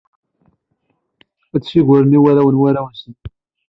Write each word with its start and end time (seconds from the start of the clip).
Ad 1.55 1.59
d-ssigren 1.61 2.17
i 2.17 2.19
warraw 2.23 2.47
n 2.49 2.59
warraw-nsen. 2.59 3.13